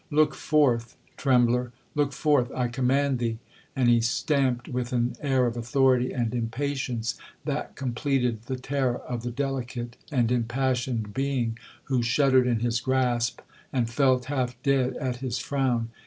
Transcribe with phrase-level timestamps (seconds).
[0.09, 3.37] Look forth, trembler—look forth,—I command thee!'
[3.75, 9.21] And he stamped with an air of authority and impatience that completed the terror of
[9.21, 13.41] the delicate and impassioned being who shuddered in his grasp,
[13.71, 15.89] and felt half dead at his frown.